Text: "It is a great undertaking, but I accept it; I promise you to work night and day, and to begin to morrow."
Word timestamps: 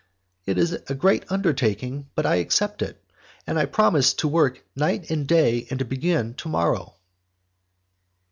"It 0.47 0.57
is 0.57 0.73
a 0.73 0.95
great 0.95 1.25
undertaking, 1.31 2.09
but 2.15 2.25
I 2.25 2.37
accept 2.37 2.81
it; 2.81 2.99
I 3.47 3.65
promise 3.65 4.13
you 4.13 4.17
to 4.17 4.27
work 4.29 4.65
night 4.75 5.11
and 5.11 5.27
day, 5.27 5.67
and 5.69 5.77
to 5.77 5.85
begin 5.85 6.33
to 6.37 6.49
morrow." 6.49 6.95